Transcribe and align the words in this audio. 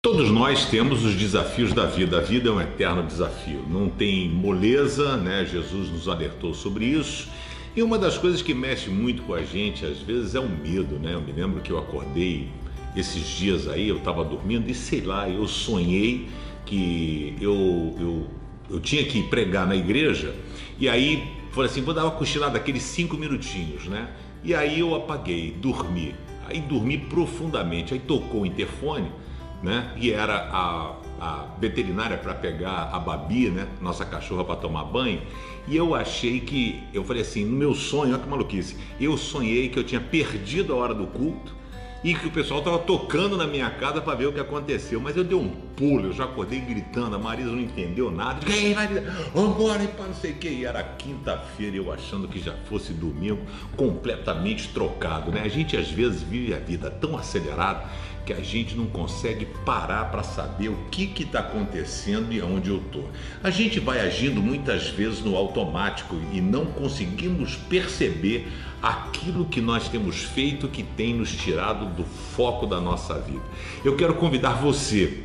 Todos 0.00 0.30
nós 0.30 0.66
temos 0.66 1.04
os 1.04 1.16
desafios 1.16 1.72
da 1.72 1.84
vida. 1.84 2.18
A 2.18 2.20
vida 2.20 2.48
é 2.48 2.52
um 2.52 2.60
eterno 2.60 3.02
desafio. 3.02 3.64
Não 3.68 3.88
tem 3.88 4.28
moleza, 4.28 5.16
né? 5.16 5.44
Jesus 5.44 5.90
nos 5.90 6.08
alertou 6.08 6.54
sobre 6.54 6.84
isso. 6.84 7.28
E 7.74 7.82
uma 7.82 7.98
das 7.98 8.16
coisas 8.16 8.40
que 8.40 8.54
mexe 8.54 8.88
muito 8.90 9.24
com 9.24 9.34
a 9.34 9.42
gente 9.42 9.84
às 9.84 9.98
vezes 9.98 10.36
é 10.36 10.40
o 10.40 10.48
medo, 10.48 11.00
né? 11.00 11.14
Eu 11.14 11.20
me 11.20 11.32
lembro 11.32 11.60
que 11.60 11.72
eu 11.72 11.78
acordei 11.78 12.48
esses 12.94 13.26
dias 13.26 13.66
aí, 13.66 13.88
eu 13.88 13.96
estava 13.96 14.24
dormindo 14.24 14.70
e 14.70 14.74
sei 14.74 15.00
lá, 15.00 15.28
eu 15.28 15.48
sonhei 15.48 16.28
que 16.64 17.34
eu, 17.40 17.96
eu, 17.98 18.26
eu 18.70 18.78
tinha 18.78 19.04
que 19.04 19.24
pregar 19.24 19.66
na 19.66 19.74
igreja 19.74 20.32
e 20.78 20.88
aí 20.88 21.24
falei 21.50 21.68
assim, 21.68 21.82
vou 21.82 21.92
dar 21.92 22.04
uma 22.04 22.12
cochilada 22.12 22.56
aqueles 22.56 22.84
cinco 22.84 23.16
minutinhos, 23.16 23.86
né? 23.86 24.08
E 24.44 24.54
aí 24.54 24.78
eu 24.78 24.94
apaguei, 24.94 25.50
dormi. 25.50 26.14
Aí 26.46 26.60
dormi 26.60 26.98
profundamente. 26.98 27.94
Aí 27.94 27.98
tocou 27.98 28.42
o 28.42 28.46
interfone 28.46 29.10
né? 29.62 29.92
E 29.96 30.10
era 30.10 30.48
a, 30.50 30.94
a 31.20 31.46
veterinária 31.58 32.16
para 32.16 32.34
pegar 32.34 32.90
a 32.92 32.98
Babi, 32.98 33.50
né? 33.50 33.68
Nossa 33.80 34.04
cachorra 34.04 34.44
para 34.44 34.56
tomar 34.56 34.84
banho. 34.84 35.20
E 35.66 35.76
eu 35.76 35.94
achei 35.94 36.40
que, 36.40 36.82
eu 36.94 37.04
falei 37.04 37.22
assim, 37.22 37.44
no 37.44 37.56
meu 37.56 37.74
sonho, 37.74 38.14
olha 38.14 38.22
que 38.22 38.28
maluquice, 38.28 38.76
eu 39.00 39.16
sonhei 39.16 39.68
que 39.68 39.78
eu 39.78 39.84
tinha 39.84 40.00
perdido 40.00 40.72
a 40.72 40.76
hora 40.76 40.94
do 40.94 41.06
culto 41.06 41.58
e 42.02 42.14
que 42.14 42.28
o 42.28 42.30
pessoal 42.30 42.60
estava 42.60 42.78
tocando 42.78 43.36
na 43.36 43.46
minha 43.46 43.68
casa 43.70 44.00
para 44.00 44.14
ver 44.14 44.26
o 44.26 44.32
que 44.32 44.40
aconteceu. 44.40 45.00
Mas 45.00 45.16
eu 45.16 45.24
dei 45.24 45.36
um 45.36 45.48
pulo, 45.48 46.06
eu 46.06 46.12
já 46.12 46.24
acordei 46.24 46.60
gritando, 46.60 47.16
a 47.16 47.18
Marisa 47.18 47.50
não 47.50 47.60
entendeu 47.60 48.10
nada. 48.10 48.40
Ei, 48.50 48.74
Marisa, 48.74 49.02
vambora 49.34 49.82
e 49.82 49.88
para 49.88 50.06
não 50.06 50.14
sei 50.14 50.32
o 50.32 50.34
que. 50.36 50.48
E 50.48 50.64
era 50.64 50.82
quinta-feira, 50.82 51.76
eu 51.76 51.92
achando 51.92 52.28
que 52.28 52.38
já 52.38 52.54
fosse 52.68 52.92
domingo, 52.92 53.40
completamente 53.76 54.68
trocado, 54.68 55.32
né? 55.32 55.42
A 55.42 55.48
gente 55.48 55.76
às 55.76 55.90
vezes 55.90 56.22
vive 56.22 56.54
a 56.54 56.58
vida 56.58 56.90
tão 56.90 57.16
acelerada 57.16 57.84
que 58.28 58.32
a 58.34 58.42
gente 58.42 58.76
não 58.76 58.84
consegue 58.84 59.46
parar 59.64 60.10
para 60.10 60.22
saber 60.22 60.68
o 60.68 60.76
que 60.90 61.10
está 61.22 61.38
acontecendo 61.38 62.30
e 62.30 62.38
aonde 62.38 62.68
eu 62.68 62.76
estou. 62.76 63.08
A 63.42 63.48
gente 63.48 63.80
vai 63.80 64.00
agindo 64.00 64.42
muitas 64.42 64.88
vezes 64.88 65.24
no 65.24 65.34
automático 65.34 66.14
e 66.30 66.38
não 66.38 66.66
conseguimos 66.66 67.56
perceber 67.56 68.46
aquilo 68.82 69.46
que 69.46 69.62
nós 69.62 69.88
temos 69.88 70.24
feito 70.24 70.68
que 70.68 70.82
tem 70.82 71.14
nos 71.14 71.34
tirado 71.34 71.86
do 71.86 72.04
foco 72.04 72.66
da 72.66 72.78
nossa 72.78 73.18
vida. 73.18 73.40
Eu 73.82 73.96
quero 73.96 74.12
convidar 74.12 74.60
você 74.60 75.24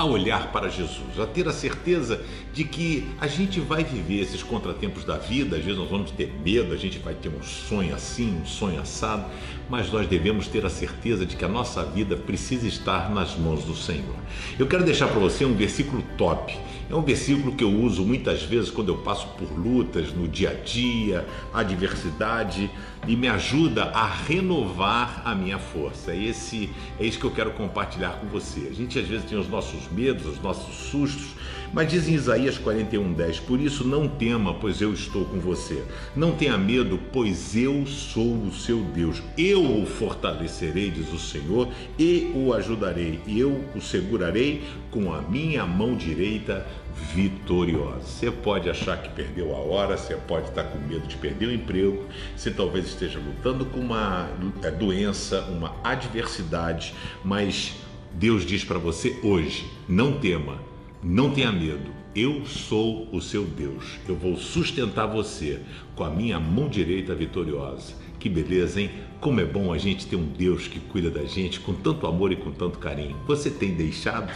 a 0.00 0.04
olhar 0.06 0.50
para 0.50 0.70
Jesus, 0.70 1.20
a 1.20 1.26
ter 1.26 1.46
a 1.46 1.52
certeza 1.52 2.22
de 2.54 2.64
que 2.64 3.06
a 3.20 3.26
gente 3.26 3.60
vai 3.60 3.84
viver 3.84 4.20
esses 4.20 4.42
contratempos 4.42 5.04
da 5.04 5.18
vida, 5.18 5.56
às 5.56 5.62
vezes 5.62 5.78
nós 5.78 5.90
vamos 5.90 6.10
ter 6.10 6.32
medo, 6.42 6.72
a 6.72 6.76
gente 6.76 6.98
vai 6.98 7.12
ter 7.12 7.28
um 7.28 7.42
sonho 7.42 7.94
assim, 7.94 8.40
um 8.40 8.46
sonho 8.46 8.80
assado, 8.80 9.26
mas 9.68 9.92
nós 9.92 10.06
devemos 10.06 10.48
ter 10.48 10.64
a 10.64 10.70
certeza 10.70 11.26
de 11.26 11.36
que 11.36 11.44
a 11.44 11.48
nossa 11.48 11.84
vida 11.84 12.16
precisa 12.16 12.66
estar 12.66 13.10
nas 13.10 13.36
mãos 13.36 13.62
do 13.62 13.76
Senhor. 13.76 14.16
Eu 14.58 14.66
quero 14.66 14.84
deixar 14.84 15.06
para 15.06 15.20
você 15.20 15.44
um 15.44 15.54
versículo 15.54 16.02
top. 16.16 16.58
É 16.88 16.94
um 16.94 17.02
versículo 17.02 17.54
que 17.54 17.62
eu 17.62 17.70
uso 17.70 18.04
muitas 18.04 18.42
vezes 18.42 18.68
quando 18.68 18.88
eu 18.88 18.98
passo 18.98 19.28
por 19.38 19.48
lutas 19.56 20.12
no 20.12 20.26
dia 20.26 20.50
a 20.50 20.54
dia, 20.54 21.24
adversidade, 21.54 22.68
e 23.06 23.14
me 23.14 23.28
ajuda 23.28 23.84
a 23.84 24.06
renovar 24.06 25.22
a 25.24 25.32
minha 25.34 25.58
força. 25.58 26.12
Esse 26.14 26.68
é 26.98 27.06
isso 27.06 27.18
que 27.18 27.24
eu 27.24 27.30
quero 27.30 27.52
compartilhar 27.52 28.18
com 28.20 28.26
você. 28.26 28.68
A 28.68 28.74
gente 28.74 28.98
às 28.98 29.06
vezes 29.06 29.24
tem 29.24 29.38
os 29.38 29.48
nossos 29.48 29.89
medos, 29.90 30.26
os 30.26 30.40
nossos 30.40 30.74
sustos, 30.90 31.34
mas 31.72 31.88
diz 31.88 32.08
em 32.08 32.14
Isaías 32.14 32.58
41:10, 32.58 33.40
por 33.40 33.60
isso 33.60 33.86
não 33.86 34.08
tema, 34.08 34.54
pois 34.54 34.80
eu 34.80 34.92
estou 34.92 35.24
com 35.24 35.38
você. 35.38 35.82
Não 36.16 36.32
tenha 36.32 36.58
medo, 36.58 36.98
pois 37.12 37.56
eu 37.56 37.86
sou 37.86 38.34
o 38.42 38.52
seu 38.52 38.80
Deus. 38.82 39.22
Eu 39.38 39.82
o 39.82 39.86
fortalecerei, 39.86 40.90
diz 40.90 41.12
o 41.12 41.18
Senhor, 41.18 41.68
e 41.98 42.32
o 42.34 42.52
ajudarei, 42.52 43.20
e 43.26 43.38
eu 43.38 43.64
o 43.74 43.80
segurarei 43.80 44.62
com 44.90 45.12
a 45.14 45.22
minha 45.22 45.64
mão 45.64 45.96
direita 45.96 46.66
vitoriosa. 47.14 48.00
Você 48.00 48.30
pode 48.30 48.68
achar 48.68 49.00
que 49.00 49.08
perdeu 49.10 49.54
a 49.54 49.58
hora, 49.58 49.96
você 49.96 50.14
pode 50.16 50.48
estar 50.48 50.64
com 50.64 50.78
medo 50.78 51.06
de 51.06 51.16
perder 51.16 51.46
o 51.46 51.52
emprego, 51.52 52.04
você 52.36 52.50
talvez 52.50 52.86
esteja 52.86 53.18
lutando 53.18 53.64
com 53.64 53.78
uma 53.78 54.28
é, 54.62 54.70
doença, 54.70 55.42
uma 55.42 55.74
adversidade, 55.84 56.94
mas 57.24 57.76
Deus 58.12 58.44
diz 58.44 58.64
para 58.64 58.78
você 58.78 59.18
hoje: 59.22 59.66
não 59.88 60.18
tema, 60.18 60.58
não 61.02 61.30
tenha 61.30 61.52
medo. 61.52 62.00
Eu 62.14 62.44
sou 62.44 63.08
o 63.12 63.20
seu 63.20 63.44
Deus. 63.44 63.98
Eu 64.08 64.16
vou 64.16 64.36
sustentar 64.36 65.06
você 65.06 65.60
com 65.94 66.02
a 66.02 66.10
minha 66.10 66.40
mão 66.40 66.68
direita 66.68 67.14
vitoriosa. 67.14 67.94
Que 68.18 68.28
beleza, 68.28 68.80
hein? 68.80 68.90
Como 69.20 69.40
é 69.40 69.44
bom 69.44 69.72
a 69.72 69.78
gente 69.78 70.06
ter 70.06 70.16
um 70.16 70.26
Deus 70.26 70.66
que 70.66 70.80
cuida 70.80 71.08
da 71.08 71.24
gente 71.24 71.60
com 71.60 71.72
tanto 71.72 72.06
amor 72.06 72.32
e 72.32 72.36
com 72.36 72.50
tanto 72.50 72.78
carinho. 72.78 73.16
Você 73.26 73.48
tem 73.48 73.74
deixado 73.74 74.32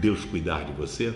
Deus 0.00 0.24
cuidar 0.24 0.64
de 0.64 0.72
você? 0.72 1.14